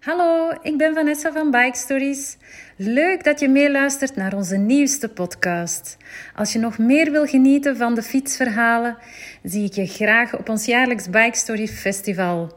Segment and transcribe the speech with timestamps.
[0.00, 2.36] Hallo, ik ben Vanessa van Bike Stories.
[2.76, 5.96] Leuk dat je meeluistert naar onze nieuwste podcast.
[6.34, 8.96] Als je nog meer wil genieten van de fietsverhalen,
[9.42, 12.54] zie ik je graag op ons jaarlijks Bike Story Festival.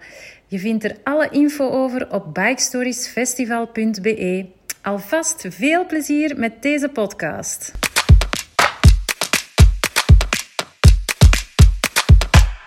[0.47, 4.45] Je vindt er alle info over op bikestoriesfestival.be.
[4.81, 7.71] Alvast veel plezier met deze podcast.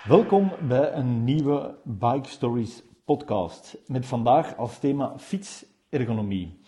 [0.08, 6.60] Welkom bij een nieuwe Bike Stories podcast met vandaag als thema fietsergonomie.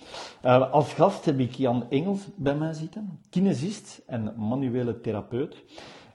[0.44, 5.64] Uh, als gast heb ik Jan Engels bij mij zitten, kinesist en manuele therapeut.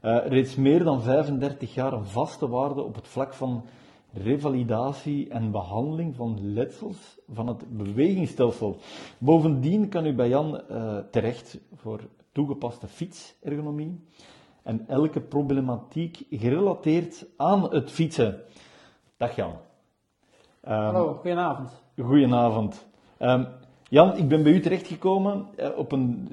[0.02, 3.66] Uh, reeds meer dan 35 jaar een vaste waarde op het vlak van
[4.14, 8.78] revalidatie en behandeling van letsels van het bewegingsstelsel.
[9.18, 12.00] Bovendien kan u bij Jan uh, terecht voor
[12.32, 14.00] toegepaste fietsergonomie
[14.64, 18.42] en elke problematiek gerelateerd aan het fietsen.
[19.18, 19.72] Dag Jan.
[20.68, 21.70] Um, Hallo, goedenavond.
[22.02, 22.88] Goedenavond.
[23.20, 23.48] Um,
[23.90, 26.30] Jan, ik ben bij u terechtgekomen uh, op een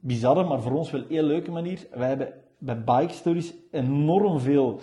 [0.00, 1.86] bizarre, maar voor ons wel heel leuke manier.
[1.92, 4.80] Wij hebben bij Bike Stories enorm veel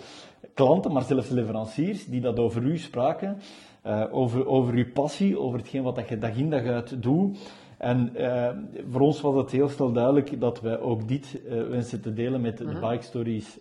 [0.54, 3.38] klanten, maar zelfs leveranciers, die dat over u spraken.
[3.86, 7.38] Uh, over, over uw passie, over hetgeen wat dat je dag in dag uit doet.
[7.78, 8.48] En uh,
[8.90, 12.40] voor ons was het heel snel duidelijk dat wij ook dit uh, wensen te delen
[12.40, 12.88] met de mhm.
[12.88, 13.58] Bike Stories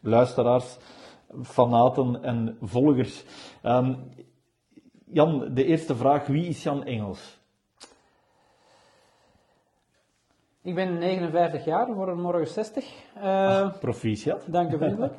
[0.00, 0.78] luisteraars
[1.42, 3.24] fanaten en volgers.
[3.62, 3.96] Um,
[5.04, 7.40] Jan, de eerste vraag, wie is Jan Engels?
[10.62, 12.84] Ik ben 59 jaar, word morgen 60.
[13.16, 14.44] Uh, Ach, proficiat.
[14.46, 15.14] Dank u vriendelijk.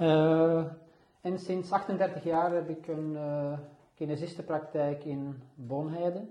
[0.00, 0.64] uh,
[1.28, 3.58] en sinds 38 jaar heb ik een uh,
[3.94, 6.26] kinesistenpraktijk in Bonheide.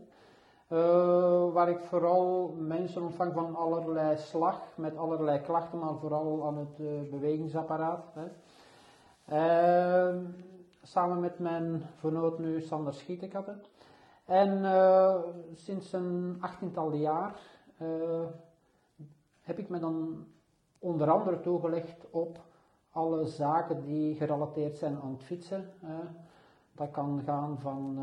[0.70, 6.58] Uh, waar ik vooral mensen ontvang van allerlei slag, met allerlei klachten, maar vooral aan
[6.58, 8.06] het bewegingsapparaat.
[8.14, 8.26] Hè.
[9.32, 10.16] Uh,
[10.82, 13.62] samen met mijn vernoot nu Sander Schietekatten.
[14.26, 15.16] En uh,
[15.54, 17.40] sinds een achttiental jaar
[17.82, 17.88] uh,
[19.42, 20.26] heb ik me dan
[20.80, 22.40] onder andere toegelegd op
[22.92, 25.70] alle zaken die gerelateerd zijn aan het fietsen.
[26.72, 28.00] dat kan gaan van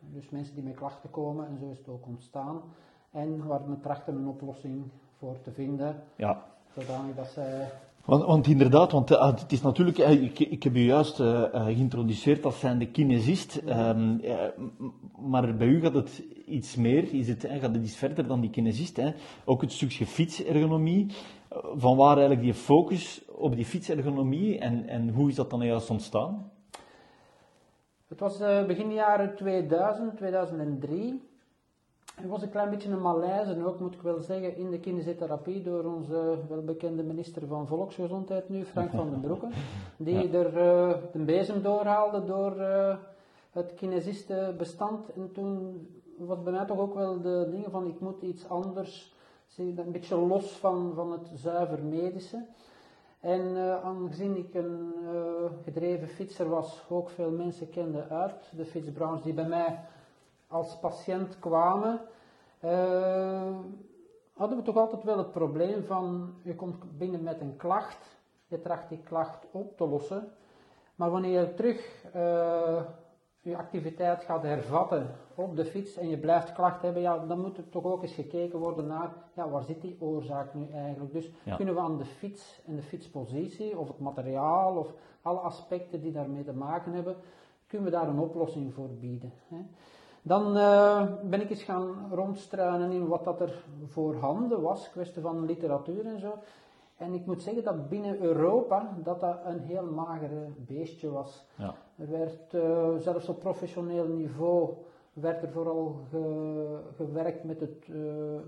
[0.00, 2.62] dus mensen die met klachten komen en zo is het ook ontstaan.
[3.10, 6.02] En waar we trachten een oplossing voor te vinden.
[6.16, 6.44] Ja.
[6.72, 7.70] Zodanig dat zij
[8.08, 11.42] want, want, inderdaad, want uh, het is natuurlijk, uh, ik, ik, heb u juist uh,
[11.52, 14.16] geïntroduceerd als zijnde kinesist, ehm,
[15.18, 18.50] maar bij u gaat het iets meer, is het, gaat het iets verder dan die
[18.50, 18.96] kinesist.
[18.96, 19.12] Hè?
[19.44, 21.06] Ook het stukje fietsergonomie,
[21.76, 25.90] van waar eigenlijk die focus op die fietsergonomie en, en hoe is dat dan juist
[25.90, 26.50] ontstaan?
[28.08, 31.27] Het was begin jaren 2000, 2003.
[32.22, 35.62] Er was een klein beetje een malaise, ook moet ik wel zeggen, in de kinesiotherapie
[35.62, 39.48] door onze welbekende minister van Volksgezondheid nu, Frank van den Broeke,
[39.96, 42.96] die er uh, een bezem doorhaalde door uh,
[43.50, 45.12] het kinesistenbestand.
[45.12, 45.86] En toen
[46.16, 49.14] was bij mij toch ook wel de dingen van ik moet iets anders,
[49.56, 52.44] een beetje los van, van het zuiver medische.
[53.20, 54.92] En uh, aangezien ik een
[55.64, 59.78] gedreven fietser was, ook veel mensen kenden uit de fietsbranche die bij mij
[60.48, 62.00] als patiënt kwamen,
[62.64, 63.58] uh,
[64.32, 68.60] hadden we toch altijd wel het probleem van, je komt binnen met een klacht, je
[68.60, 70.32] tracht die klacht op te lossen,
[70.94, 72.80] maar wanneer je terug uh,
[73.40, 77.56] je activiteit gaat hervatten op de fiets en je blijft klacht hebben, ja, dan moet
[77.56, 81.12] er toch ook eens gekeken worden naar, ja, waar zit die oorzaak nu eigenlijk?
[81.12, 84.92] Dus kunnen we aan de fiets en de fietspositie, of het materiaal, of
[85.22, 87.16] alle aspecten die daarmee te maken hebben,
[87.66, 89.32] kunnen we daar een oplossing voor bieden.
[89.48, 89.58] Hè?
[90.28, 95.44] Dan uh, ben ik eens gaan rondstruinen in wat dat er voorhanden was, kwestie van
[95.44, 96.34] literatuur en zo.
[96.96, 101.44] En ik moet zeggen dat binnen Europa dat dat een heel magere beestje was.
[101.54, 101.74] Ja.
[101.96, 104.74] Er werd uh, zelfs op professioneel niveau
[105.12, 108.40] werd er vooral ge, gewerkt met het uh,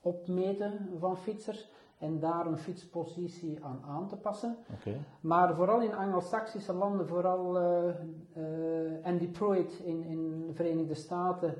[0.00, 4.56] opmeten van fietsers en daar een fietspositie aan aan te passen.
[4.80, 5.00] Okay.
[5.20, 7.94] Maar vooral in Anglo-Saxische landen, vooral uh,
[8.36, 11.54] uh, Andy Pruitt in, in de Verenigde Staten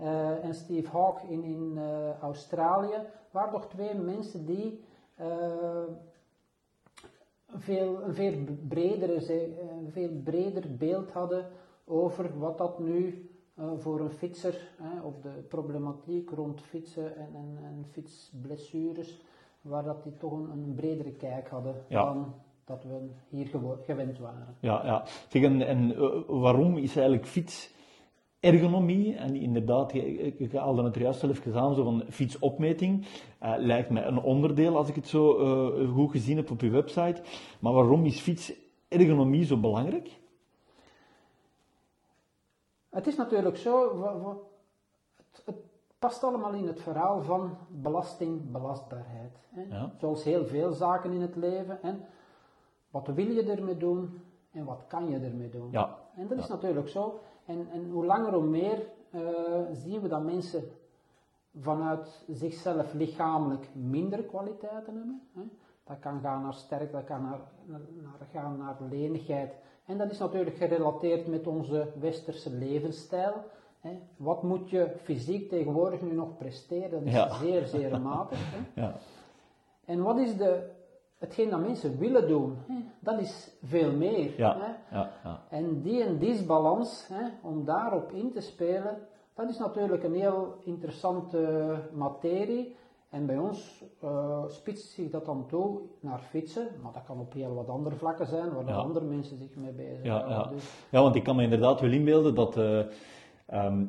[0.00, 1.78] uh, en Steve Hawke in, in
[2.20, 4.84] Australië, waren toch twee mensen die
[7.46, 8.34] veel, een veel,
[8.68, 11.46] bredere, een veel breder beeld hadden
[11.84, 13.28] over wat dat nu
[13.76, 14.70] voor een fietser,
[15.02, 19.22] of de problematiek rond fietsen en, en, en fietsblessures,
[19.64, 22.34] waar dat die toch een, een bredere kijk hadden dan
[22.64, 23.48] dat we hier
[23.84, 24.56] gewend waren.
[24.60, 25.04] Ja, ja.
[25.28, 31.46] Zeg, en, en uh, waarom is eigenlijk fietsergonomie, en inderdaad, ik haalde het juist zelf
[31.46, 33.06] aan, zo van fietsopmeting,
[33.42, 36.70] uh, lijkt mij een onderdeel als ik het zo uh, goed gezien heb op uw
[36.70, 37.22] website.
[37.60, 40.18] Maar waarom is fietsergonomie zo belangrijk?
[42.90, 44.02] Het is natuurlijk zo,
[45.16, 45.56] het, het
[46.04, 49.38] past allemaal in het verhaal van belastingbelastbaarheid.
[49.48, 49.62] Hè.
[49.62, 49.92] Ja.
[49.98, 51.78] Zoals heel veel zaken in het leven.
[51.82, 51.94] Hè.
[52.90, 54.20] Wat wil je ermee doen
[54.50, 55.70] en wat kan je ermee doen?
[55.70, 55.98] Ja.
[56.16, 57.20] En dat is natuurlijk zo.
[57.44, 59.20] En, en hoe langer hoe meer eh,
[59.72, 60.62] zien we dat mensen
[61.60, 65.22] vanuit zichzelf lichamelijk minder kwaliteiten hebben.
[65.34, 65.42] Hè.
[65.84, 69.54] Dat kan gaan naar sterk, dat kan naar, naar- gaan naar lenigheid.
[69.84, 73.34] En dat is natuurlijk gerelateerd met onze westerse levensstijl.
[73.84, 73.98] Hè.
[74.16, 76.90] Wat moet je fysiek tegenwoordig nu nog presteren?
[76.90, 77.34] Dat is Ja.
[77.34, 78.38] zeer, zeer matig.
[78.40, 78.58] Hè.
[78.82, 78.94] Ja.
[79.84, 80.70] En wat is de,
[81.18, 82.56] hetgeen dat mensen willen doen?
[82.66, 82.74] Hè?
[83.00, 84.30] Dat is veel meer.
[84.36, 84.56] Ja.
[84.58, 84.96] Hè?
[84.96, 85.10] Ja.
[85.24, 85.42] Ja.
[85.50, 88.98] En die en disbalans, hè, om daarop in te spelen,
[89.34, 92.76] dat is natuurlijk een heel interessante materie.
[93.10, 97.32] En bij ons eh spitst zich dat dan toe naar fietsen, maar dat kan op
[97.32, 98.74] heel wat andere vlakken zijn, waar Ja.
[98.74, 100.30] andere mensen zich mee Ja, bezighouden.
[100.36, 100.42] ja.
[100.46, 102.80] Dus, ja, want ik kan me inderdaad wel inbeelden dat eh,
[103.54, 103.84] ehm,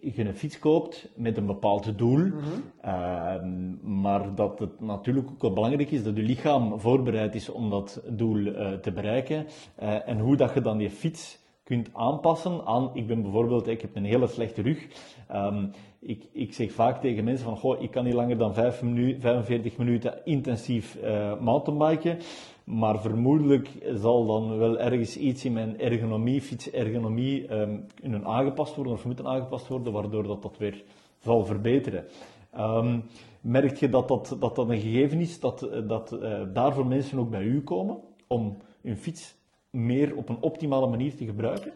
[0.00, 2.36] je een fiets koopt met een bepaald doel, Mhm.
[2.80, 7.70] ehm, maar dat het natuurlijk ook wel belangrijk is dat je lichaam voorbereid is om
[7.70, 9.46] dat doel eh, te bereiken.
[9.76, 11.38] Eh, en hoe dat je dan die fiets
[11.72, 14.86] kunt aanpassen aan, ik ben bijvoorbeeld, ik heb een hele slechte rug.
[15.28, 15.66] Ehm,
[15.98, 19.20] ik, ik zeg vaak tegen mensen van, goh, ik kan niet langer dan vijf minu
[19.20, 22.18] 45 minuten intensief eh mountainbiken.
[22.64, 28.92] Maar vermoedelijk zal dan wel ergens iets in mijn ergonomie, fietsergonomie, ehm kunnen aangepast worden
[28.92, 30.84] of moeten aangepast worden, waardoor dat, dat weer
[31.18, 32.04] zal verbeteren.
[32.50, 32.98] Ehm
[33.40, 37.18] merk je dat dat, dat dat een gegeven is, dat, eh, dat eh, daarvoor mensen
[37.18, 39.34] ook bij u komen om hun fiets
[39.72, 41.72] meer op een optimale manier te gebruiken?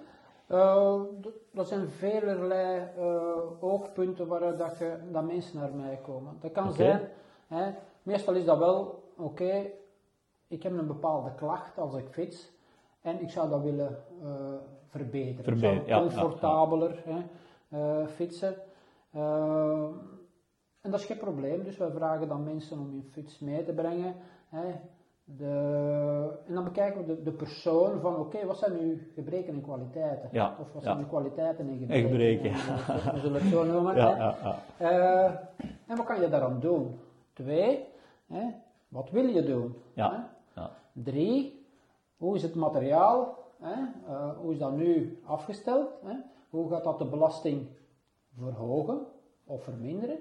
[1.20, 6.36] D- dat zijn velerlei eh, oogpunten waaruit dat, je, dat mensen naar mij komen.
[6.40, 7.08] Dat kan zijn,
[7.46, 7.70] hè,
[8.02, 9.66] meestal is dat wel, oké,
[10.48, 12.52] ik heb een bepaalde klacht als ik fiets
[13.00, 14.28] en ik zou dat willen eh,
[14.86, 15.54] verbeteren.
[15.54, 16.00] Ik ja, zou ja, ja.
[16.00, 17.02] comfortabeler
[17.68, 18.54] Hè, fietsen.
[19.10, 19.88] Eh,
[20.80, 23.72] en dat is geen probleem, dus wij vragen dan mensen om hun fiets mee te
[23.72, 24.14] brengen.
[24.48, 24.74] Hè.
[25.28, 29.62] De, en dan bekijken we de, de persoon van, oké, wat zijn uw gebreken en
[29.62, 30.28] kwaliteiten?
[30.32, 30.88] Ja, Of wat ja.
[30.88, 32.08] zijn uw kwaliteiten en gebreken?
[32.10, 33.96] gebreken, En, We zullen het zo noemen.
[33.96, 34.58] Ja, ja, ja.
[34.76, 35.32] Eh,
[35.86, 36.98] en wat kan je daaraan doen?
[37.32, 37.84] Twee,
[38.26, 38.42] hè,
[38.88, 39.74] wat wil je doen?
[39.94, 40.70] Ja, ja.
[40.92, 41.66] Drie,
[42.16, 43.38] hoe is het materiaal?
[43.60, 43.72] Hè?
[44.06, 45.88] Eh, hoe is dat nu afgesteld?
[46.04, 46.14] Hè?
[46.50, 47.66] Hoe gaat dat de belasting
[48.38, 48.98] verhogen
[49.44, 50.18] of verminderen?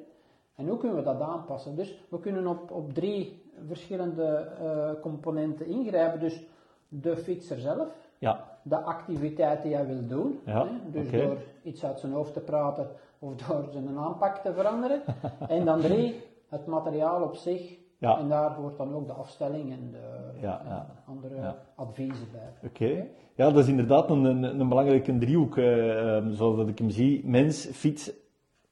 [0.56, 1.76] En hoe kunnen we dat aanpassen?
[1.76, 6.20] Dus we kunnen op, op drie verschillende eh, componenten ingrijpen.
[6.20, 6.44] Dus
[6.88, 7.88] de fietser zelf,
[8.18, 8.58] ja.
[8.62, 10.40] de activiteit die hij wil doen.
[10.46, 10.72] Ja, hè?
[10.92, 12.88] Dus door iets uit zijn hoofd te praten
[13.20, 15.02] of door zijn aanpak te veranderen.
[15.48, 17.78] en dan drie, het materiaal op zich.
[17.98, 18.18] Ja.
[18.18, 20.86] En daar hoort dan ook de afstelling en de Ja, ja.
[21.08, 22.70] andere adviezen bij.
[22.70, 23.08] Oké.
[23.36, 26.90] Ja, dat is inderdaad een, een, een belangrijke driehoek, eh, ehm, zoals dat ik hem
[26.90, 27.28] zie.
[27.28, 28.12] Mens, fiets,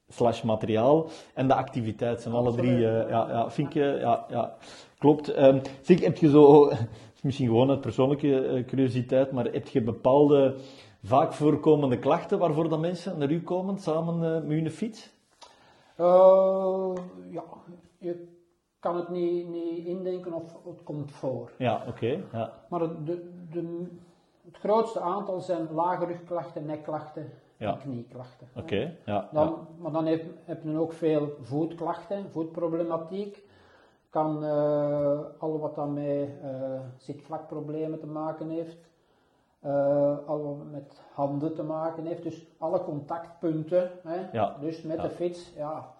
[0.07, 4.55] slash materiaal en de activiteit zijn alle drie, eh, ja, ja, vind ik, ja, ja,
[4.97, 5.27] klopt.
[5.33, 6.71] Ehm zeg, heb je zo,
[7.21, 10.55] misschien gewoon uit persoonlijke eh, curiositeit, maar heb je bepaalde
[11.03, 15.11] vaak voorkomende klachten waarvoor dat mensen naar u komen samen eh, met hun fiets?
[17.31, 17.43] Ja,
[17.97, 18.27] je
[18.79, 21.51] kan het niet, niet indenken of het komt voor.
[21.57, 22.23] Ja, oké.
[22.31, 22.65] ja.
[22.69, 23.87] Maar de, de,
[24.45, 27.31] het grootste aantal zijn lage rugklachten, nekklachten
[27.63, 27.71] Ja.
[27.73, 28.47] en knieklachten.
[28.55, 29.67] Oké, ja, Dan.
[29.77, 33.43] Maar dan heb, heb je ook veel voetklachten, voetproblematiek.
[34.09, 38.91] Kan eh al wat dan met eh zitvlakproblemen te maken heeft.
[39.59, 42.23] eh, al wat met handen te maken heeft.
[42.23, 43.91] Dus alle contactpunten.
[44.03, 44.29] Hè?
[44.31, 45.91] Ja, Dus met de fiets, ja.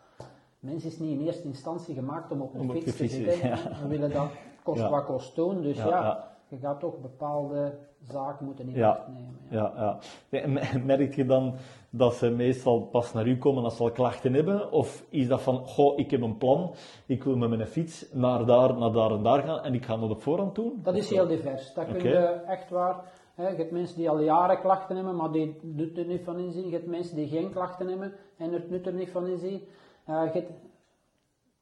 [0.59, 3.13] Mens is niet in eerste instantie gemaakt om op een Om fiets de te fiets
[3.13, 3.51] te zitten.
[3.81, 4.29] We willen dat
[4.63, 5.61] kost wat kost doen.
[5.61, 6.27] Dus ja.
[6.47, 7.77] je gaat toch bepaalde
[8.11, 9.05] zaken moeten in Ja.
[9.07, 9.37] nemen.
[9.49, 9.99] Ja.
[10.29, 10.47] Ja,
[10.85, 11.53] Merk je dan
[11.89, 14.71] dat ze meestal pas naar u komen als ze al klachten hebben?
[14.71, 16.73] Of is dat van, goh, ik heb een plan,
[17.05, 19.97] ik wil met mijn fiets naar daar, naar daar en daar gaan en ik ga
[19.97, 20.79] dat op voorhand doen?
[20.83, 21.73] Dat is heel divers.
[21.73, 22.07] Dat kun Oké.
[22.07, 22.95] je echt waar.
[23.35, 26.65] Je hebt mensen die al jaren klachten hebben, maar die doet er niet van inzien.
[26.65, 29.61] Je hebt mensen die geen klachten hebben en het nut er niet van inzien.
[30.05, 30.51] Je hebt-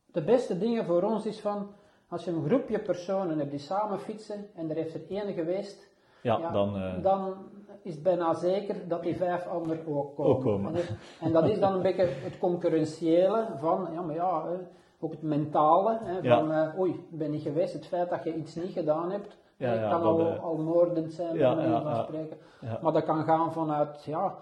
[0.05, 1.67] de beste dingen voor ons is van,
[2.09, 5.89] als je een groepje personen hebt die samen fietsen en er heeft er één geweest,
[6.21, 6.75] Ja, dan...
[6.75, 7.33] eh, dan
[7.83, 10.31] is het bijna zeker dat die vijf anderen ook komen.
[10.35, 10.75] Ook komen.
[10.75, 10.81] En,
[11.21, 14.55] en dat is dan een beetje het concurrentiële van, ja maar ja, hè,
[14.99, 16.39] ook het mentale, hè, Ja.
[16.39, 19.37] van eh, oei, ik ben niet geweest, het feit dat je iets niet gedaan hebt,
[19.57, 22.03] Ja, ja, kan al, eh, al moordend zijn, ja, manier ja, van ja.
[22.03, 22.37] spreken.
[22.61, 22.79] Ja.
[22.81, 24.35] Maar dat kan gaan vanuit, ja,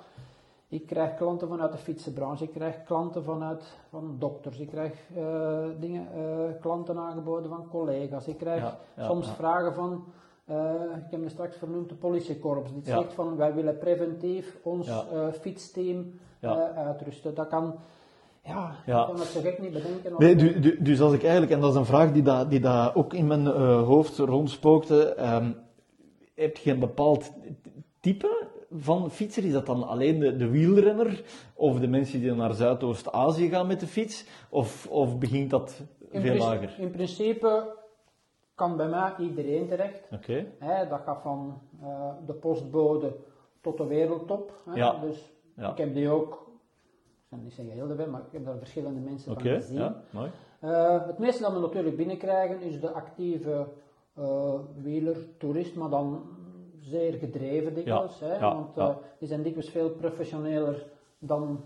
[0.67, 5.57] ik krijg klanten vanuit de fietsenbranche, ik krijg klanten vanuit van dokters, ik krijg eh,
[5.79, 9.33] dingen, eh, klanten aangeboden van collega's, ik krijg Ja, ja, soms ja.
[9.33, 10.03] vragen van
[10.51, 10.56] Uh,
[11.06, 12.72] ik heb me straks vernoemd de politiekorps.
[12.74, 12.98] Die Ja.
[13.01, 15.06] zegt van wij willen preventief ons Ja.
[15.13, 16.72] eh, fietsteam Ja.
[16.75, 17.34] eh, uitrusten.
[17.36, 17.75] Dat kan,
[18.44, 19.00] ja, Ja.
[19.01, 20.13] ik kan het zo gek niet bedenken.
[20.18, 22.60] Nee, du- du- dus als ik eigenlijk, en dat is een vraag die daar die
[22.60, 25.51] da ook in mijn eh, hoofd rondspookte, ehm,
[26.36, 27.32] heb je een bepaald
[28.00, 29.44] type van fietser?
[29.46, 33.79] Is dat dan alleen de, de wielrenner of de mensen die naar Zuidoost-Azië gaan met
[33.79, 34.25] de fiets?
[34.50, 36.75] Of, of begint dat in, veel lager?
[36.79, 37.77] in principe
[38.59, 40.07] kan bij mij iedereen terecht.
[40.11, 40.45] Oké,
[40.89, 43.15] dat gaat van eh, de postbode
[43.61, 44.53] tot de wereldtop.
[44.65, 44.73] Hè.
[44.75, 44.99] Ja.
[44.99, 45.71] Dus Ja.
[45.71, 46.31] ik heb die ook,
[47.21, 49.77] ik zal niet zeggen heel de maar ik heb daar verschillende mensen oké, van gezien.
[49.79, 50.31] ja, mooi.
[50.59, 53.67] Eh, het meeste dat we natuurlijk binnenkrijgen is de actieve
[54.15, 56.23] eh wieler, toerist, maar dan
[56.79, 58.19] zeer gedreven dikwijls.
[58.19, 60.85] hè, ja, want die zijn dikwijls veel professioneler
[61.19, 61.63] dan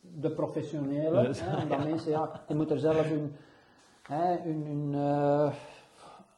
[0.00, 1.32] de professionele.
[1.34, 3.36] Hè, omdat mensen, ja, die moeten er zelf hun,
[4.02, 4.94] hè, hun, hun,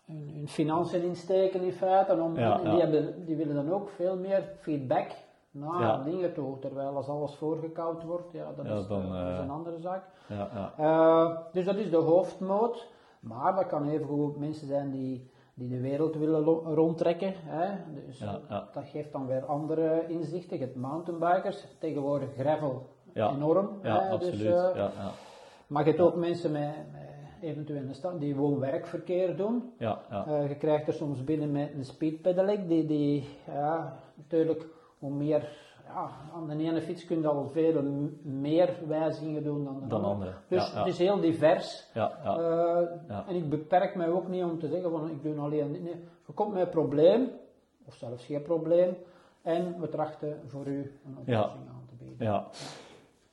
[0.06, 2.12] hun, hun financiën insteken in feite.
[2.20, 5.06] Om, Ja, en die, hebben, die willen dan ook veel meer feedback
[5.50, 6.58] naar dingen toe.
[6.58, 9.78] Terwijl als alles voorgekoud wordt, ja, dat, Ja, is, dan, dat is eh, een andere
[9.80, 10.04] zaak.
[10.28, 10.72] Ja, ja.
[10.76, 12.90] Eh, dus dat is de hoofdmoot.
[13.20, 16.44] Maar dat kan even goed mensen zijn die, die de wereld willen
[16.74, 17.32] rondtrekken.
[17.36, 17.74] Hè.
[18.06, 18.68] Dus Ja, ja.
[18.72, 20.58] dat geeft dan weer andere inzichten.
[20.58, 23.30] Je hebt mountainbikers, tegenwoordig gravel Ja.
[23.30, 23.68] enorm.
[23.82, 24.10] Ja, hè.
[24.10, 24.38] absoluut.
[24.38, 25.10] Dus, eh, ja, ja.
[25.66, 27.01] Maar je hebt ook mensen met, met
[27.42, 29.72] eventueel een stand die woon-werkverkeer doen.
[29.78, 30.26] Ja, ja.
[30.26, 34.66] Eh, je krijgt er soms binnen met een speedpedelec, die, die ja, natuurlijk
[34.98, 35.48] hoe meer,
[35.86, 37.82] ja, aan de ene fiets kun je al veel
[38.22, 40.12] meer wijzigingen doen dan de Dan andere.
[40.12, 40.32] andere.
[40.48, 41.90] Dus Ja, het is heel divers.
[41.94, 42.36] Ja, ja.
[42.36, 43.24] Eh, Ja.
[43.28, 45.82] En ik beperk mij ook niet om te zeggen van ik doe alleen dit.
[45.82, 47.30] Nee, je komt met een probleem,
[47.86, 48.96] of zelfs geen probleem,
[49.42, 52.26] en we trachten voor u een oplossing aan te bieden.
[52.26, 52.46] Ja.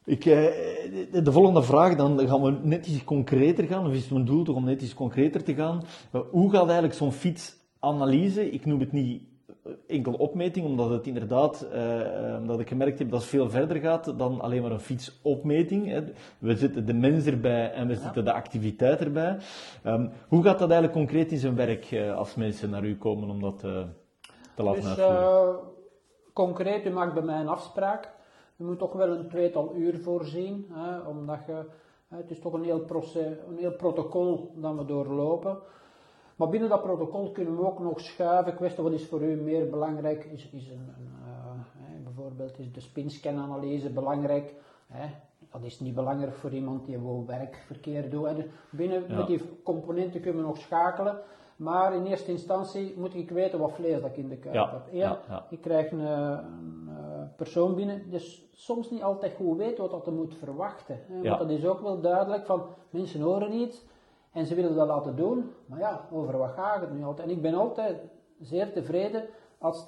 [0.06, 0.36] Ik, eh,
[1.12, 4.26] de, de volgende vraag, dan gaan we net iets concreter gaan, of is het mijn
[4.26, 5.84] doel toch om net iets concreter te gaan.
[6.12, 9.24] Eh, Hoe gaat eigenlijk zo'n fietsanalyse, ik noem het niet
[9.64, 13.78] eh, enkel opmeting, omdat het inderdaad, eh, omdat ik gemerkt heb dat het veel verder
[13.78, 15.88] gaat dan alleen maar een fietsopmeting.
[15.88, 16.04] Hè.
[16.40, 19.38] We zetten de mens erbij en we zetten de activiteit erbij.
[19.84, 23.30] Ehm, hoe gaat dat eigenlijk concreet in zijn werk eh, als mensen naar u komen
[23.30, 23.82] om dat eh,
[24.56, 25.60] te laten Dus uitvoeren?
[26.34, 28.18] concreet, u maakt bij mij een afspraak.
[28.60, 31.66] U moet toch wel een tweetal uur voorzien, hè, omdat je,
[32.08, 35.58] het is toch een heel, proces, een heel protocol dat we doorlopen.
[36.36, 38.56] Maar binnen dat protocol kunnen we ook nog schuiven.
[38.56, 40.24] Kwestie wat is voor u meer belangrijk?
[40.24, 44.54] Is, is een, een, eh, bijvoorbeeld is de spinscananalyse belangrijk?
[44.88, 45.06] Hè?
[45.52, 48.26] Dat is niet belangrijk voor iemand die gewoon werkverkeer doet.
[48.26, 48.36] Hè.
[48.36, 49.18] Dus binnen Ja.
[49.18, 51.18] met die componenten kunnen we nog schakelen.
[51.56, 54.70] Maar in eerste instantie moet ik weten wat vlees dat ik in de kuip Ja,
[54.72, 54.88] heb.
[54.92, 55.46] Eén, ja.
[55.50, 56.89] Ik krijg een, een,
[57.40, 60.96] persoon binnen, dus soms niet altijd goed weet wat dat hij moet verwachten.
[61.08, 61.14] Hè.
[61.14, 61.38] Want Ja.
[61.38, 63.86] dat is ook wel duidelijk van mensen horen iets
[64.32, 65.52] en ze willen dat laten doen.
[65.66, 67.28] Maar ja, over wat gaat het nu altijd?
[67.30, 67.98] En ik ben altijd
[68.40, 69.24] zeer tevreden
[69.58, 69.88] als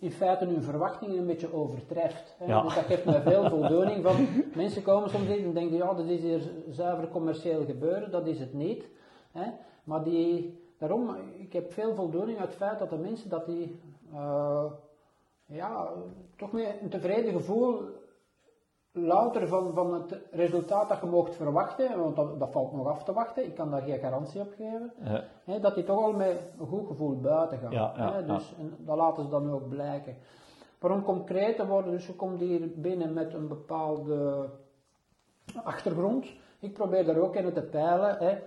[0.00, 2.34] in feite hun verwachtingen een beetje overtreft.
[2.38, 2.44] Hè.
[2.46, 2.62] Ja.
[2.62, 4.04] Dus dat geeft mij veel voldoening.
[4.04, 8.10] Van, mensen komen soms in en denken, ja, dat is hier zuiver commercieel gebeuren.
[8.10, 8.84] Dat is het niet.
[9.32, 9.50] Hè.
[9.84, 13.80] Maar die, daarom, ik heb veel voldoening uit het feit dat de mensen dat die,
[14.12, 14.64] eh,
[15.50, 15.88] ja,
[16.36, 17.98] toch met een tevreden gevoel
[18.92, 23.04] louter van, van het resultaat dat je mocht verwachten, want dat, dat valt nog af
[23.04, 24.92] te wachten, ik kan daar geen garantie op geven,
[25.44, 27.70] hè, dat die toch al met een goed gevoel buiten gaan.
[27.70, 30.16] Ja, ja, hè, dus, en dat laten ze dan ook blijken.
[30.80, 34.48] Maar om concreet te worden, dus je komt hier binnen met een bepaalde
[35.64, 36.32] achtergrond.
[36.58, 38.38] Ik probeer daar ook in te peilen, hè,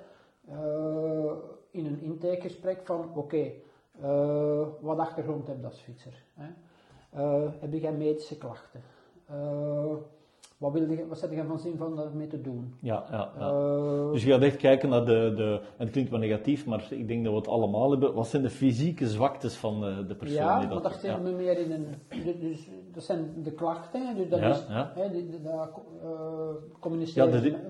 [0.47, 1.33] eh,
[1.71, 3.51] in een intakegesprek van, oké,
[4.01, 6.23] eh, wat achtergrond heb je als fietser?
[6.33, 6.45] Hè?
[7.15, 8.81] Eh, heb jij medische klachten?
[9.29, 9.93] Eh,
[10.57, 12.75] wat, wil je, wat zet je van zin van daarmee te doen?
[12.79, 13.47] ja, ja, ja.
[13.49, 16.87] Eh, Dus je gaat echt kijken naar de, de, en het klinkt wel negatief, maar
[16.89, 18.13] ik denk dat we het allemaal hebben.
[18.13, 21.23] Wat zijn de fysieke zwaktes van de, de persoon ja, die maar dat dat zitten
[21.23, 21.87] we meer in een.
[22.39, 24.65] dus- dat zijn de klachten, dus dat Ja, is.
[24.69, 24.91] ja.
[24.95, 25.69] Hè, die, die, dat,
[26.03, 26.09] eh,
[26.79, 27.25] communiceer,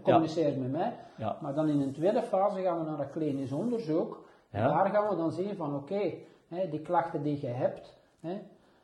[0.06, 0.94] Ja, met- mij.
[1.18, 4.24] Ja, Maar dan in een tweede fase gaan we naar een klinisch onderzoek.
[4.50, 6.02] En daar gaan we dan zien van oké,
[6.70, 8.38] die klachten die je hebt, hè,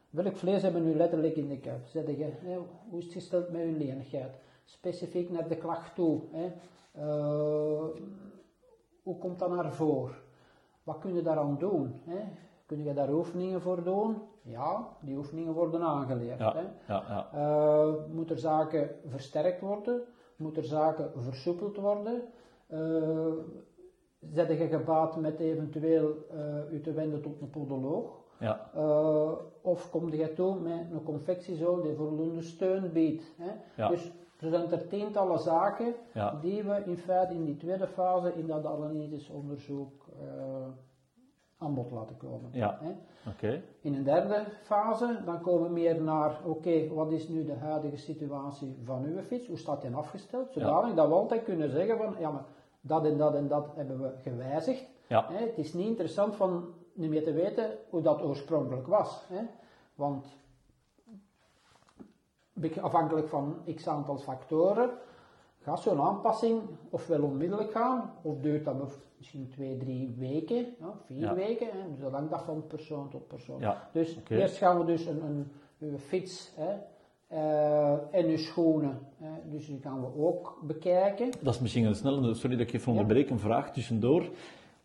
[0.10, 1.88] welk vlees hebben we nu letterlijk in de kuip?
[1.88, 2.58] Zeg je, hè,
[2.90, 4.32] hoe is het gesteld met je lenigheid?
[4.66, 6.22] Specifiek naar de klacht toe.
[6.32, 6.52] Hè.
[6.92, 7.86] Eh,
[9.04, 10.16] hoe komt dat naar voren?
[10.84, 11.94] Wat kun je daaraan doen?
[12.06, 12.20] Hè?
[12.66, 14.18] Kun je daar oefeningen voor doen?
[14.42, 16.40] Ja, die oefeningen worden aangeleerd.
[16.40, 16.94] ja, Hè?
[16.94, 17.30] ja, ja.
[17.36, 20.02] Uh, moet er zaken versterkt worden?
[20.36, 22.22] Moet er zaken versoepeld worden?
[22.70, 23.34] Uh,
[24.20, 26.16] zet je gebaat met eventueel
[26.72, 28.19] u te wenden tot een podoloog?
[28.40, 28.70] Ja.
[28.76, 29.32] Uh,
[29.62, 33.24] of kom je toe met een confectiezool die voldoende steun biedt?
[33.38, 33.52] Hè?
[33.76, 33.88] Ja.
[33.88, 36.38] Dus er zijn er tientallen zaken Ja.
[36.42, 40.68] die we in feite in die tweede fase in dat analytisch onderzoek uh,
[41.58, 42.50] aan bod laten komen.
[42.52, 42.80] Ja.
[42.82, 42.92] Hè.
[43.82, 47.98] In een derde fase, dan komen we meer naar, oké, wat is nu de huidige
[47.98, 49.48] situatie van uw fiets?
[49.48, 50.52] Hoe staat die afgesteld?
[50.52, 52.46] Zodanig dat we altijd kunnen zeggen van, ja, maar
[52.82, 54.90] dat en dat en dat hebben we gewijzigd.
[55.08, 55.26] Ja.
[55.32, 59.24] Hè, het is niet interessant van niet meer te weten hoe dat oorspronkelijk was.
[59.28, 59.42] Hè?
[59.96, 60.26] Want
[62.82, 64.90] afhankelijk van x aantal factoren
[65.62, 68.76] gaat zo'n aanpassing ofwel onmiddellijk gaan, of duurt dat
[69.18, 71.34] misschien twee, drie weken, ja, vier Ja.
[71.34, 71.68] weken.
[71.72, 71.90] Hè?
[71.92, 73.60] Dus dat hangt af van persoon tot persoon.
[73.60, 76.76] Ja, Dus eerst gaan we dus een, een, fiets hè,
[77.28, 81.32] eh, en uw schoenen, hè, dus die gaan we ook bekijken.
[81.42, 84.30] Dat is misschien een snelle, sorry dat ik even onderbreek, een vraag tussendoor.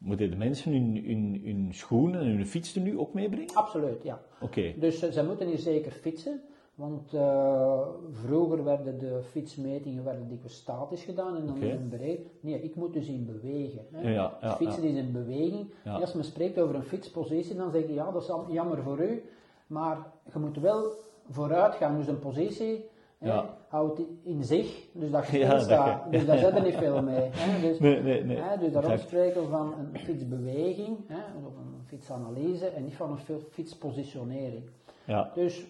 [0.05, 3.55] Moeten de mensen hun, hun, hun schoenen en hun fiets er nu ook meebrengen?
[3.55, 4.21] Absoluut, ja.
[4.41, 4.75] Oké.
[4.79, 6.41] Dus eh, zij moeten hier zeker fietsen,
[6.75, 7.81] want eh,
[8.11, 12.21] vroeger werden de fietsmetingen werden dikwijls statisch gedaan en dan in een bereik.
[12.41, 13.87] Nee, ik moet dus in bewegen.
[13.91, 14.01] Hè.
[14.01, 14.89] Ja, ja, Dus fietsen ja.
[14.89, 15.71] is in beweging.
[15.85, 19.01] En als men spreekt over een fietspositie, dan zeg je ja, dat is jammer voor
[19.01, 19.23] u,
[19.67, 20.91] maar je moet wel
[21.31, 21.97] vooruit gaan.
[21.97, 22.85] Dus een positie
[23.25, 23.47] Ja.
[23.69, 26.11] houdt in zich, dus dat je Ja, staat.
[26.11, 27.31] Dus daar zit er niet veel mee.
[27.33, 27.61] Hè.
[27.69, 28.37] Dus, Nee, nee, nee.
[28.37, 33.11] Hè, dus daarom spreken we van een fietsbeweging, hè, of een fietsanalyse en niet van
[33.11, 34.71] een fi- fietspositionering.
[35.05, 35.31] Ja.
[35.35, 35.67] Dus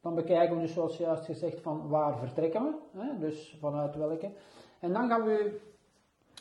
[0.00, 4.30] dan bekijken we dus zoals juist gezegd van waar vertrekken we, hè, dus vanuit welke.
[4.80, 5.58] En dan gaan we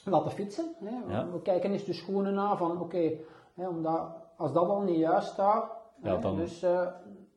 [0.06, 0.66] laten fietsen.
[0.84, 1.14] Hè.
[1.14, 1.28] Ja.
[1.32, 3.12] We kijken eens de schoenen na van oké,
[3.56, 4.08] hè, omdat
[4.38, 5.72] als dat al niet juist staat,
[6.04, 6.88] Ja, dan- dus eh,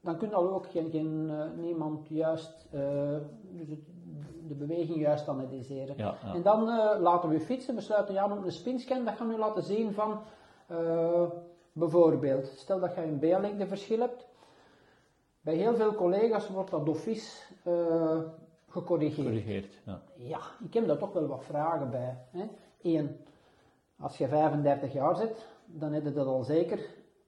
[0.02, 2.80] dan kun je al ook geen, geen, eh, niemand juist eh,
[3.50, 3.96] dus het-
[4.48, 5.94] de beweging juist analyseren.
[5.96, 6.34] Ja, ja.
[6.34, 9.28] En dan eh, laten we fietsen, we sluiten je aan op een spinscan, dat gaan
[9.28, 10.20] we laten zien van
[11.72, 14.26] bijvoorbeeld, stel dat je een B-lengteverschil hebt,
[15.40, 16.88] bij heel veel collega's wordt dat
[17.64, 18.18] eh,
[18.68, 19.26] gecorrigeerd.
[19.26, 19.78] Corrigeerd.
[19.84, 20.00] Ja.
[20.16, 22.16] Ja, ik heb daar toch wel wat vragen bij.
[22.30, 22.44] Hè.
[22.82, 23.16] Eén,
[23.98, 26.78] als je 35 jaar zit, dan heb je dat al zeker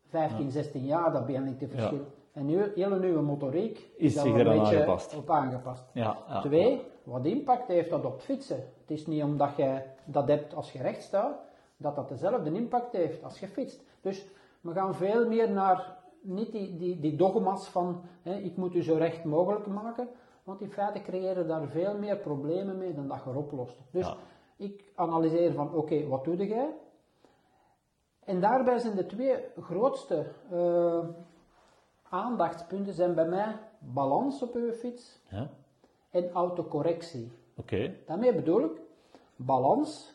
[0.06, 1.98] 15, 16 jaar, dat B-lengteverschil.
[1.98, 2.04] Ja.
[2.32, 5.16] En nu, hele nieuwe motoriek Is daar zich een beetje aangepast.
[5.16, 5.84] op aangepast.
[5.92, 6.40] Ja, ja.
[6.40, 8.56] Twee, wat impact heeft dat op fietsen?
[8.56, 11.38] Het is niet omdat je dat hebt als je recht staat,
[11.76, 13.84] dat dat dezelfde impact heeft als je fietst.
[14.00, 14.26] Dus
[14.60, 18.82] we gaan veel meer naar, niet die, die, die dogma's van, hè, ik moet u
[18.82, 20.08] zo recht mogelijk maken,
[20.44, 23.76] want in feite creëren daar veel meer problemen mee dan dat je er oplost.
[23.90, 24.16] Dus Ja.
[24.56, 26.74] ik analyseer van, oké, wat doe jij?
[28.24, 31.04] En daarbij zijn de twee grootste eh,
[32.10, 35.48] aandachtspunten zijn bij mij balans op uw fiets Ja.
[36.10, 37.32] en autocorrectie.
[37.56, 37.94] Oké.
[38.06, 38.80] Daarmee bedoel ik
[39.36, 40.14] balans,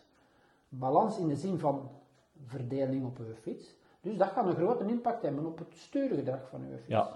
[0.69, 1.89] balans in de zin van
[2.45, 3.75] verdeling op uw fiets.
[4.01, 7.09] Dus dat gaat een grote impact hebben op het stuurgedrag van uw fiets.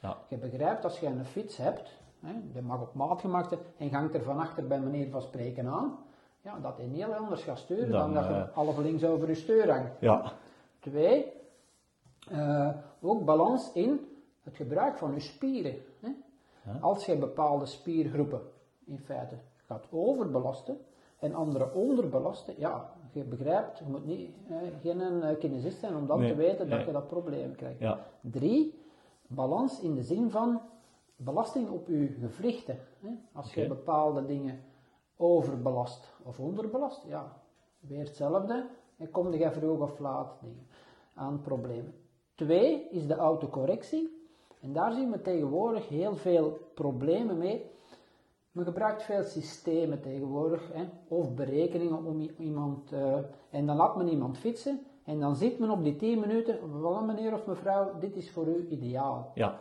[0.00, 0.16] Ja.
[0.28, 3.92] Je begrijpt, als je een fiets hebt, hè, die mag op maat gemaakt zijn en
[3.92, 5.98] hangt er van achter bij manier van spreken aan,
[6.40, 9.28] ja, dat hij heel anders gaat sturen dan, Dan, dat je eh, half links over
[9.28, 10.00] je stuur hangt.
[10.00, 10.32] Ja.
[10.80, 11.32] Twee,
[12.30, 12.70] eh,
[13.00, 14.15] ook balans in
[14.46, 15.74] het gebruik van je spieren.
[16.00, 16.10] Hè?
[16.80, 18.40] Als je bepaalde spiergroepen
[18.84, 20.78] in feite gaat overbelasten
[21.18, 26.06] en andere onderbelasten, ja, je begrijpt, je moet niet, eh, geen eh, kinesist zijn om
[26.06, 27.78] dan Nee, te weten dat je dat probleem krijgt.
[27.78, 28.06] Ja.
[28.20, 28.78] Drie,
[29.26, 30.60] balans in de zin van
[31.16, 32.78] belasting op je gewrichten.
[33.00, 33.08] Hè?
[33.32, 34.60] Als je bepaalde dingen
[35.16, 37.42] overbelast of onderbelast, ja,
[37.80, 38.66] weer hetzelfde.
[38.96, 40.66] En kom je vroeg of laat dingen
[41.14, 41.94] aan problemen.
[42.34, 44.15] Twee is de autocorrectie.
[44.66, 47.70] En daar zien we tegenwoordig heel veel problemen mee.
[48.50, 53.14] Men gebruikt veel systemen tegenwoordig, hè, of berekeningen om iemand, eh,
[53.50, 57.02] en dan laat men iemand fietsen, en dan ziet men op die 10 minuten, wel
[57.02, 59.30] meneer of mevrouw, dit is voor u ideaal.
[59.34, 59.60] Ja.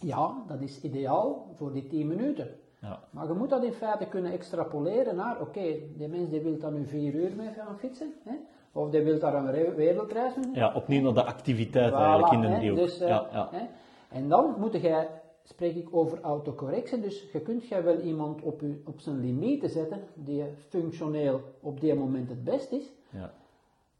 [0.00, 2.48] Ja, dat is ideaal voor die 10 minuten.
[2.80, 2.98] Ja.
[3.10, 5.62] Maar je moet dat in feite kunnen extrapoleren naar, oké,
[5.96, 8.32] die mens die wil daar nu 4 uur mee gaan fietsen, hè,
[8.72, 12.32] of die wil daar een re- wereldreis mee Ja, opnieuw naar de activiteit Voilà, eigenlijk
[12.32, 12.78] in een hè, driehoek.
[12.78, 13.48] dus, eh, ja, ja.
[13.50, 13.64] hè.
[14.10, 15.08] En dan moet jij,
[15.44, 19.70] spreek ik over autocorrectie, dus je kunt jij wel iemand op, u, op zijn limieten
[19.70, 23.32] zetten, die functioneel op dit moment het best is, ja.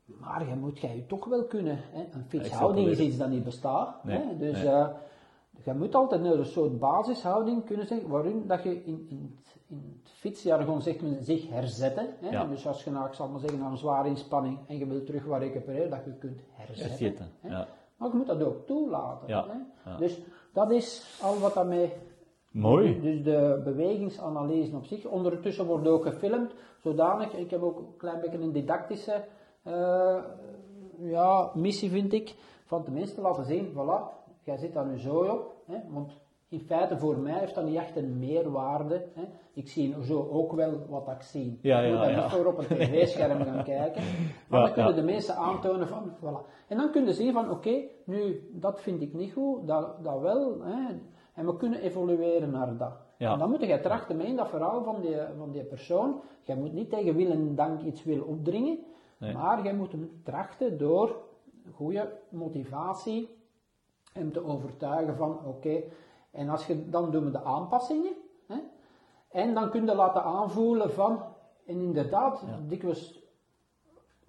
[0.04, 1.78] maar je moet jij je toch wel kunnen.
[1.92, 2.00] Hè.
[2.12, 4.04] Een fietshouding is iets dat niet bestaat.
[4.04, 4.36] Nee, Hè.
[4.36, 4.66] Dus nee.
[4.72, 4.88] eh,
[5.64, 10.00] je moet altijd een soort basishouding kunnen zeggen, waarin dat je in, in, het- in
[10.02, 12.06] het fietsjargon zegt men zich herzetten.
[12.20, 12.30] Hè.
[12.30, 12.44] Ja.
[12.44, 15.06] Dus als je nou, ik zal maar zeggen, naar een zware inspanning en je wilt
[15.06, 17.30] terug wat recupereren, dat je kunt herzetten.
[17.40, 17.48] Hè.
[17.48, 17.68] Ja.
[18.00, 19.28] Maar je moet dat ook toelaten.
[19.28, 19.46] Ja,
[19.82, 19.96] Hè?
[19.96, 20.20] Dus
[20.52, 21.92] dat is al wat daarmee.
[22.50, 23.00] Mooi.
[23.00, 25.04] Dus de bewegingsanalyse op zich.
[25.06, 27.32] Ondertussen wordt ook gefilmd, zodanig.
[27.32, 29.24] Ik heb ook een klein beetje een didactische
[29.62, 30.18] eh,
[30.98, 32.34] ja, missie, vind ik.
[32.64, 35.54] Van tenminste laten zien, voilà, jij zit daar nu zo op.
[35.66, 35.78] Hè?
[35.88, 36.12] Want
[36.50, 39.06] in feite voor mij heeft dat niet echt een meerwaarde.
[39.14, 39.22] Hè.
[39.52, 41.58] Ik zie zo ook wel wat ik zie.
[41.62, 42.22] Ja, ik moet daar ja.
[42.22, 44.02] niet voor op een tv-scherm gaan kijken.
[44.48, 46.66] Maar Ja, dan kunnen de mensen aantonen van, voilà.
[46.68, 50.20] En dan kunnen ze zien van, oké, nu, dat vind ik niet goed, dat, dat
[50.20, 50.62] wel.
[50.62, 50.98] Hè.
[51.34, 52.92] En we kunnen evolueren naar dat.
[53.18, 53.32] Ja.
[53.32, 56.20] En dan moet je trachten mee in dat verhaal van die, van die persoon.
[56.42, 58.78] Je moet niet tegen wil en dank iets willen opdringen.
[59.18, 59.32] Nee.
[59.32, 61.16] Maar je moet hem trachten door
[61.74, 63.28] goede motivatie
[64.12, 65.82] hem te overtuigen van oké,
[66.30, 68.12] en als je, dan doen we de aanpassingen.
[68.46, 68.56] Hè?
[69.30, 71.22] En dan kun je laten aanvoelen van,
[71.66, 73.18] en inderdaad, dikwijls,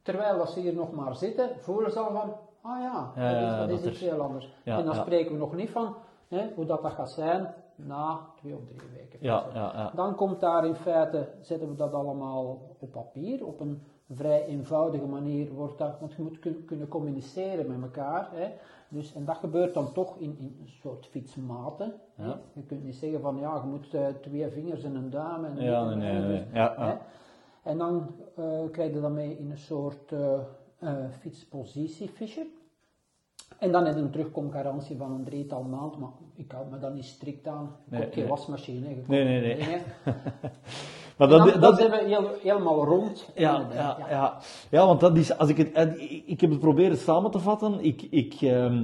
[0.01, 3.41] terwijl dat ze hier nog maar zitten, voelen ze al van, ah ja, Ja, dat
[3.41, 4.53] is, ja, dat dat is er- iets heel anders.
[4.63, 5.01] Ja, en dan ja.
[5.01, 5.95] spreken we nog niet van
[6.27, 9.19] hè, hoe dat, dat gaat zijn na twee of drie weken.
[9.21, 9.91] Ja, ja, ja.
[9.95, 13.83] Dan komt daar in feite, zetten we dat allemaal op papier, op een
[14.15, 18.29] vrij eenvoudige manier wordt dat, want je moet kun- kunnen communiceren met elkaar.
[18.33, 18.47] Hè.
[18.89, 21.93] Dus, en dat gebeurt dan toch in, in een soort fietsmaten.
[22.15, 22.39] Ja.
[22.53, 25.45] Je kunt niet zeggen van ja, je moet eh, twee vingers en een duim.
[25.45, 26.43] En Ja, nee, nee, nee.
[26.53, 26.93] Ja, hè.
[27.69, 30.13] En dan eh, krijg je dat mee in een soort
[31.19, 32.47] fietspositiefiche.
[33.59, 36.91] En dan heb je een terugkomgarantie van een drietal maand, maar ik houd me daar
[36.93, 37.75] niet strikt aan.
[37.89, 38.89] Je Nee, geen wasmachine.
[38.89, 39.81] je Nee, nee, nee.
[41.17, 43.29] Maar dat, dan, dat, dat hebben we heel, helemaal rond.
[43.35, 44.37] Ja, ja, ja.
[44.69, 47.83] ja, want dat is, als ik het, ik, heb het proberen samen te vatten.
[47.83, 48.83] Ik, ik, ehm,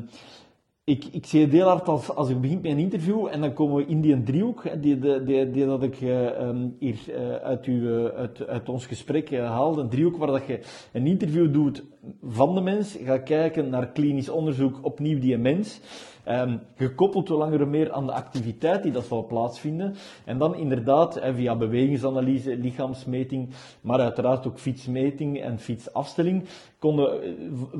[0.87, 3.53] ik, ik zie het heel hard als, als ik begin met een interview en dan
[3.53, 7.35] komen we in die driehoek, die, die, die, die dat ik eh, ehm, hier eh,
[7.35, 9.81] uit, uw, eh, uit, uit ons gesprek eh, haalde.
[9.81, 10.59] Een driehoek waar dat je
[10.93, 11.83] een interview doet
[12.23, 15.79] van de mens, gaat kijken naar klinisch onderzoek, opnieuw die mens.
[16.27, 19.95] Ehm, gekoppeld hoe langer meer aan de activiteit die dat zal plaatsvinden.
[20.25, 23.49] En dan inderdaad eh, via bewegingsanalyse, lichaamsmeting,
[23.81, 26.43] maar uiteraard ook fietsmeting en fietsafstelling,
[26.79, 27.29] konden eh,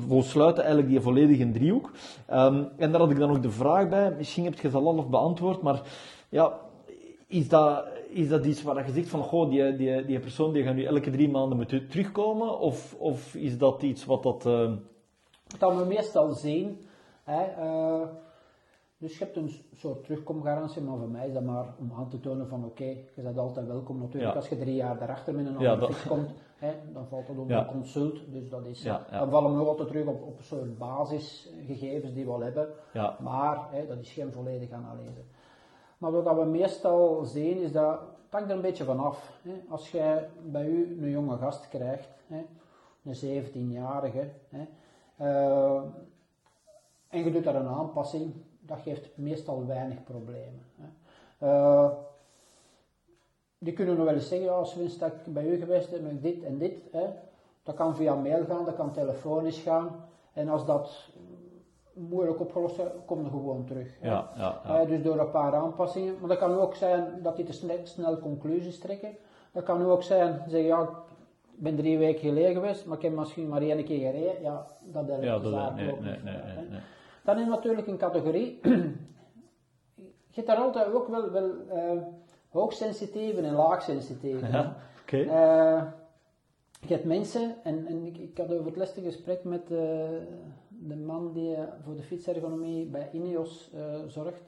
[0.08, 1.92] volsluiten eigenlijk die volledige driehoek.
[2.26, 4.94] Ehm, en daar had ik dan ook de vraag bij, misschien heb je ze al
[4.96, 5.82] half beantwoord, maar
[6.30, 6.54] ja,
[7.28, 10.64] is dat, is dat iets waar je zegt van, goh, die, die, die persoon die
[10.64, 12.60] gaat nu elke drie maanden moeten terugkomen?
[12.60, 14.46] Of, of is dat iets wat dat...
[14.46, 14.72] eh,
[15.58, 16.86] Dat we meestal zien.
[17.24, 17.44] Hè,
[18.98, 22.20] dus je hebt een soort terugkomgarantie, maar voor mij is dat maar om aan te
[22.20, 22.84] tonen van oké,
[23.16, 24.32] je bent altijd welkom natuurlijk.
[24.34, 24.40] Ja.
[24.40, 27.28] Als je drie jaar daarachter met een Ja, andere dat- fiets komt, hè, dan valt
[27.28, 27.66] dat onder Ja.
[27.72, 28.20] consult.
[28.32, 29.20] Dus dat is, Ja, ja.
[29.20, 32.68] dan vallen we nog altijd terug op, op een soort basisgegevens die we al hebben.
[32.94, 35.22] ja, Maar hè, dat is geen volledige analyse.
[35.98, 39.40] Maar wat we meestal zien is dat, het hangt er een beetje van af.
[39.42, 39.54] Hè.
[39.70, 42.46] Als jij bij u een jonge gast krijgt, hè,
[43.04, 44.66] een 17-jarige, hè,
[45.18, 45.82] eh,
[47.08, 48.34] en je doet daar een aanpassing,
[48.68, 50.62] dat geeft meestal weinig problemen.
[50.76, 50.88] Hè.
[51.48, 51.90] Eh,
[53.58, 56.12] die kunnen nog wel eens zeggen, ja, sinds dat ik bij u geweest ben, heb
[56.12, 56.82] ik dit en dit.
[56.92, 57.06] Hè.
[57.64, 60.06] Dat kan via mail gaan, dat kan telefonisch gaan.
[60.34, 61.10] En als dat
[61.94, 63.98] moeilijk opgelost is, kom je gewoon terug.
[64.02, 64.82] ja, ja, ja.
[64.82, 66.16] Eh, dus door een paar aanpassingen.
[66.20, 69.18] Maar dat kan ook zijn dat die te snel, snel conclusies trekken.
[69.52, 70.82] Dat kan ook zijn, zeggen ja,
[71.58, 74.42] ik ben drie weken geleden geweest, maar ik heb misschien maar één keer gereden.
[74.42, 76.36] Ja, dat helpt Ja, dat, nee, nee, nee,
[76.70, 76.80] nee.
[77.28, 78.60] Dan is natuurlijk een categorie.
[80.34, 82.02] je hebt daar altijd ook wel, wel eh,
[82.50, 84.48] hoogsensitieve en laagsensitieve.
[84.52, 85.18] Ja, oké.
[85.18, 85.84] Eh,
[86.80, 89.78] je hebt mensen, en, en ik, ik had over het laatste gesprek met eh,
[90.70, 93.72] de man die voor de fietsergonomie bij Ineos
[94.08, 94.44] zorgt.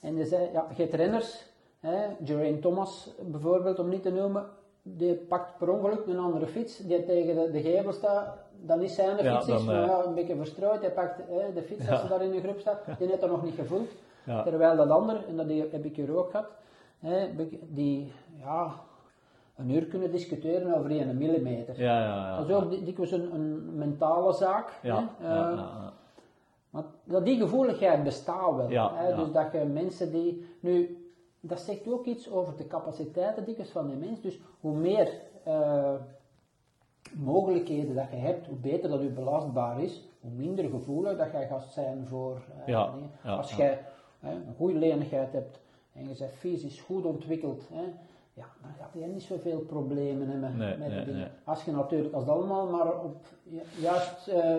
[0.00, 1.46] En die zei, ja, je hebt renners,
[1.78, 4.46] hè, Geraint Thomas bijvoorbeeld, om niet te noemen,
[4.82, 8.94] die pakt per ongeluk een andere fiets, die tegen de, de gevel staat, dan is
[8.94, 11.62] zijn de Ja, fiets is, maar eh, ja, een beetje verstrooid, hij pakt hè, de
[11.62, 13.90] fiets als ze daar in een groep staat, die heeft dat nog niet gevoeld.
[14.42, 16.46] Terwijl dat ander, en dat heb ik hier ook gehad,
[17.68, 18.72] die ja,
[19.56, 21.80] een uur kunnen discussiëren over een millimeter.
[21.80, 22.36] Ja, ja, ja.
[22.38, 24.78] Dat is ook di- dikwijls een, een mentale zaak.
[24.82, 25.34] Ja, hè.
[25.34, 25.92] ja, Eh, ja.
[26.70, 28.68] Maar dat die gevoeligheid bestaat wel.
[28.94, 29.16] Hè.
[29.16, 30.46] Dus dat je mensen die...
[30.60, 30.99] Nu,
[31.40, 34.20] dat zegt ook iets over de capaciteiten dikwijls van de mens.
[34.20, 35.12] Dus hoe meer
[35.44, 35.94] eh,
[37.14, 41.46] mogelijkheden dat je hebt, hoe beter dat je belastbaar is, hoe minder gevoelig dat jij
[41.46, 43.10] gaat zijn voor eh, Ja, dingen.
[43.24, 43.56] ja, Als ja.
[43.56, 43.78] jij
[44.20, 45.58] hè, een goede lenigheid hebt
[45.92, 47.82] en je bent fysisch goed ontwikkeld, hè,
[48.34, 51.20] ja, dan gaat je niet zoveel problemen hebben Nee, met nee, dingen.
[51.20, 51.28] nee.
[51.44, 54.54] Als je natuurlijk, als het allemaal maar op, ju- juist eh,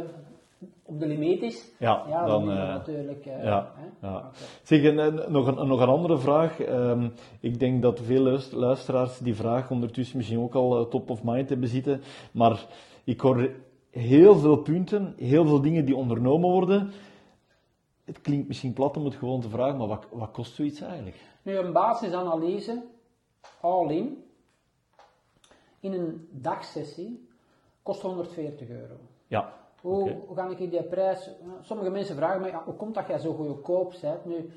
[0.84, 3.26] op de limiet is, Ja, ja, dan, dan, eh, natuurlijk...
[3.26, 4.08] eh, ja, hè.
[4.08, 4.30] ja.
[4.63, 6.60] Zeg, en, en nog, een, nog een andere vraag.
[6.60, 11.10] Ehm, ik denk dat veel luist- luisteraars die vraag ondertussen misschien ook al eh, top
[11.10, 12.02] of mind hebben zitten.
[12.32, 12.65] Maar
[13.04, 13.50] ik hoor
[13.89, 16.91] heel veel punten, heel veel dingen die ondernomen worden.
[18.04, 21.15] Het klinkt misschien plat om het gewoon te vragen, maar wat, wat kost zoiets eigenlijk?
[21.41, 22.84] Nu, een basisanalyse,
[23.62, 24.24] all in,
[25.80, 27.28] in een dagsessie,
[27.84, 28.93] kost 140 euro.
[29.28, 31.32] Ja, Hoe, ga ik die prijs...
[31.62, 34.26] Sommige mensen vragen mij, ja, hoe komt dat jij zo goedkoop bent?
[34.26, 34.50] Nu,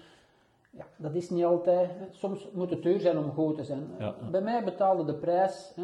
[0.70, 1.90] ja, dat is niet altijd.
[2.10, 3.88] Soms moet het duur zijn om goed te zijn.
[3.98, 4.14] Ja.
[4.30, 5.82] Bij mij betaalde de prijs hè,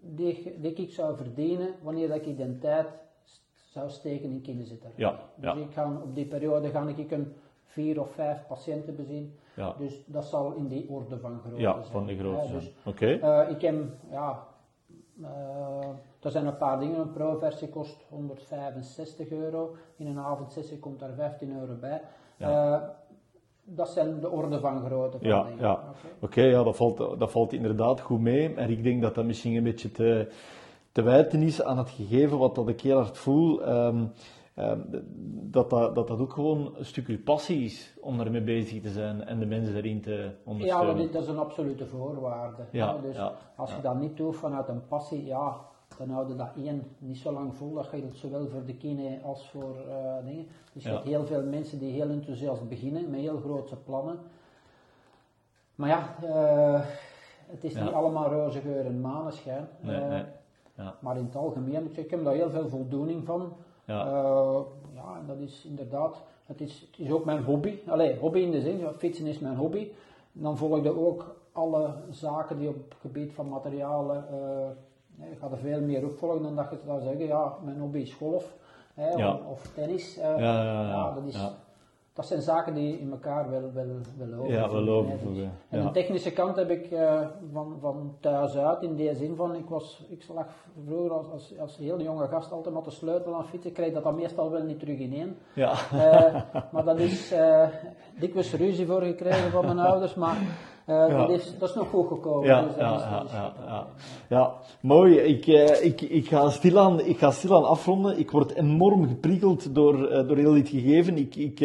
[0.00, 2.86] die, die ik zou verdienen wanneer dat ik de tijd
[3.54, 4.90] zou steken in kinderzitter.
[4.94, 7.32] Ja, Dus ja, ik ga, op die periode ga ik een
[7.64, 9.34] vier of vijf patiënten bezien.
[9.54, 9.74] ja.
[9.78, 11.84] Dus dat zal in die orde van grootte Ja, zijn.
[11.92, 12.46] van de grootte.
[12.46, 13.06] Ja, dus, Oké.
[13.06, 13.74] eh, ik heb,
[14.10, 14.46] ja,
[15.22, 15.88] eh,
[16.20, 17.00] er zijn een paar dingen.
[17.00, 19.74] Een pro-versie kost 165 euro.
[19.96, 22.00] In een avondsessie komt daar 15 euro bij.
[22.38, 22.76] Eh,
[23.64, 25.58] dat zijn de orde van grootte van Ja, dingen.
[25.58, 25.80] ja.
[26.20, 26.42] Oké.
[26.42, 28.54] Ja, dat valt, dat valt inderdaad goed mee.
[28.54, 30.32] En ik denk dat dat misschien een beetje te,
[30.92, 33.62] te wijten is aan het gegeven wat dat ik heel hard voel.
[33.64, 34.04] ehm,
[35.50, 39.24] dat, dat, dat dat ook gewoon een stukje passie is om daarmee bezig te zijn
[39.24, 40.86] en de mensen erin te Ja, ondersteunen.
[40.86, 42.62] maar dit, dat is een absolute voorwaarde.
[42.70, 42.96] Ja.
[42.98, 43.82] Dus ja, als je ja.
[43.82, 45.56] dat niet doet vanuit een passie, ja,
[45.98, 47.72] dan houd je dat één niet zo lang vol.
[47.74, 50.46] Dat geldt zowel voor de kine als voor eh, dingen.
[50.72, 50.94] Dus je Ja.
[50.94, 54.18] hebt heel veel mensen die heel enthousiast beginnen met heel grote plannen.
[55.74, 56.80] Maar ja, eh,
[57.46, 57.84] het is Ja.
[57.84, 59.68] niet allemaal roze geur en maneschijn.
[59.80, 60.24] Nee, Eh, nee.
[60.76, 60.94] Ja.
[61.00, 63.52] Maar in het algemeen, ik heb daar heel veel voldoening van.
[63.86, 64.06] Ja.
[64.06, 64.58] Eh,
[64.94, 67.78] ja, en dat is inderdaad, het is, het is ook mijn hobby.
[67.88, 69.88] Allee, hobby in de zin, ja, fietsen is mijn hobby.
[70.34, 74.24] En dan volg ik ook alle zaken die op het gebied van materialen,
[75.14, 77.78] nee, ik ga er veel meer op volgen dan dat je zou zeggen, ja, mijn
[77.80, 78.56] hobby is golf
[78.94, 79.32] hè, Ja.
[79.32, 80.18] of, of tennis.
[80.18, 81.52] eh, Ja, dat, is, ja.
[82.16, 85.12] Dat zijn zaken die in elkaar wel, wel, wel Ja, overvloeien, wel hè.
[85.12, 85.84] overvloeien, En ja.
[85.84, 89.68] de technische kant heb ik eh, van, van thuis uit, in die zin van, ik,
[89.68, 90.46] was, ik lag
[90.86, 93.92] vroeger als, als, als heel jonge gast altijd met de sleutel aan fietsen, ik kreeg
[93.92, 95.36] dat dan meestal wel niet terug ineen.
[95.54, 95.70] Ja.
[95.92, 97.68] Eh, maar dat is eh,
[98.18, 100.36] dikwijls ruzie voor gekregen van mijn ouders, maar
[100.86, 101.26] eh, Ja.
[101.26, 102.46] dat, is, dat is nog goed gekomen.
[102.46, 103.86] Ja, dus ja, ja, ja, ja.
[104.28, 105.16] ja, mooi.
[105.18, 108.18] Ik, eh, ik, ik, ga stilaan, ik ga stilaan afronden.
[108.18, 111.16] Ik word enorm geprikkeld door, eh, door heel dit gegeven.
[111.16, 111.60] Ik, ik,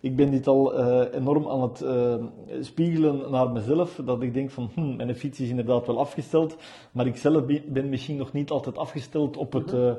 [0.00, 2.14] ik ben dit al eh, enorm aan het eh,
[2.60, 4.00] spiegelen naar mezelf.
[4.04, 6.56] Dat ik denk van, hm, mijn fiets is inderdaad wel afgesteld.
[6.92, 9.92] Maar ik zelf be- ben misschien nog niet altijd afgesteld op, het, eh,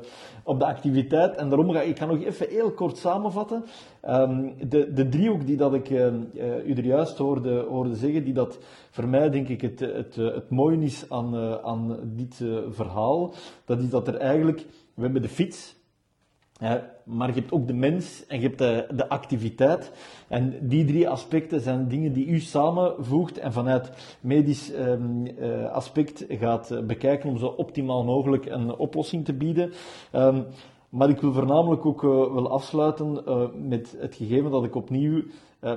[0.44, 1.36] op de activiteit.
[1.36, 3.64] En daarom ga ik ga nog even heel kort samenvatten.
[4.00, 8.58] Ehm, de, de driehoek die dat ik u er juist hoorde, hoorde zeggen, die dat
[8.90, 13.32] voor mij denk ik het, het, het mooie is aan, aan dit verhaal,
[13.64, 15.76] dat is dat er eigenlijk, we hebben de fiets,
[17.04, 19.92] maar je hebt ook de mens en je hebt de, de activiteit.
[20.28, 26.24] En die drie aspecten zijn dingen die u samenvoegt en vanuit medisch ehm, eh, aspect
[26.28, 29.72] gaat bekijken om zo optimaal mogelijk een oplossing te bieden.
[30.10, 30.42] Ehm,
[30.88, 35.22] maar ik wil voornamelijk ook eh, wel afsluiten eh, met het gegeven dat ik opnieuw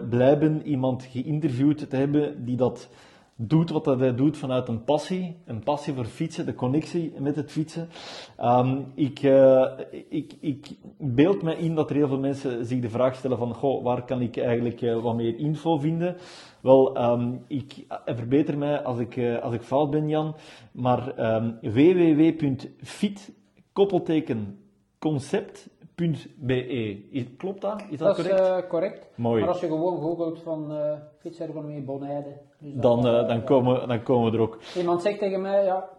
[0.10, 2.90] blij ben iemand geïnterviewd te hebben die dat
[3.38, 5.38] doet wat dat hij doet vanuit een passie.
[5.46, 7.90] Een passie voor fietsen, de connectie met het fietsen.
[8.38, 9.72] Ehm, ik, eh,
[10.10, 10.68] ik, ik
[10.98, 14.06] beeld me in dat er heel veel mensen zich de vraag stellen van, goh, waar
[14.06, 16.16] kan ik eigenlijk eh, wat meer info vinden?
[16.62, 20.36] Wel, ehm, ik verbeter mij als ik, eh, als ik fout ben, Jan,
[20.72, 23.34] maar ehm www.fit,
[23.74, 24.60] koppelteken,
[25.00, 25.75] concept.be.
[25.96, 27.84] Is- Klopt dat?
[27.90, 28.64] Is dat, Dat is correct?
[28.64, 29.08] eh, correct.
[29.16, 29.40] Mooi.
[29.40, 32.38] Maar als je gewoon googelt van eh fietsergonomie Bonaire.
[32.60, 33.44] Dus dan, eh, eh, dan, ja.
[33.44, 34.58] komen, dan komen we er ook.
[34.78, 35.90] Iemand zegt tegen mij, ja,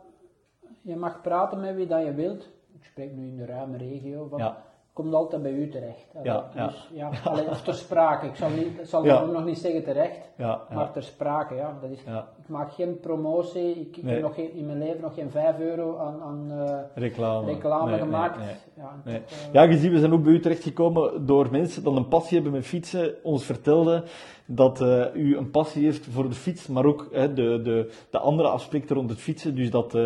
[0.83, 2.49] je mag praten met wie dat je wilt.
[2.75, 4.27] Ik spreek nu in de ruime regio.
[4.29, 4.65] Van, Ja.
[4.93, 6.07] Komt altijd bij u terecht.
[6.23, 6.67] Ja, ja.
[6.67, 8.27] Dus, ja, allee, of ter sprake.
[8.27, 9.25] Ik zal, niet, zal Ja.
[9.25, 10.31] nog niet zeggen terecht.
[10.37, 10.75] Ja, ja.
[10.75, 11.79] Maar ter sprake, ja.
[11.81, 12.29] Dat is, Ja.
[12.47, 13.71] Ik maak geen promotie.
[13.81, 14.13] Ik, ik Nee.
[14.13, 17.47] heb nog geen, in mijn leven nog geen 5 euro aan, aan eh, Reclame.
[17.47, 18.39] reclame Nee, gemaakt.
[18.39, 18.55] nee.
[18.77, 19.21] Ja, Nee.
[19.21, 22.09] toch, eh, Ja, je ziet, we zijn ook bij u terechtgekomen door mensen die een
[22.09, 23.15] passie hebben met fietsen.
[23.23, 24.05] Ons vertelden
[24.47, 28.19] dat eh, u een passie heeft voor de fiets, maar ook hè, de, de, de
[28.19, 29.55] andere aspecten rond het fietsen.
[29.55, 29.99] Dus dat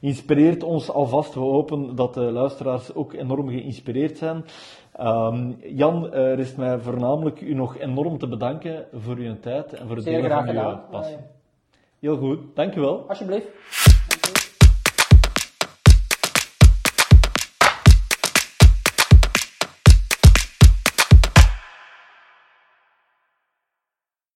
[0.00, 1.34] inspireert ons alvast.
[1.34, 4.44] We hopen dat de luisteraars ook enorm geïnspireerd zijn.
[4.92, 9.86] Ehm, Jan, eh, rest mij voornamelijk u nog enorm te bedanken voor uw tijd en
[9.86, 11.16] voor het Zeer delen van uw passie.
[12.02, 13.04] Heel goed, dankjewel.
[13.08, 13.46] alsjeblieft.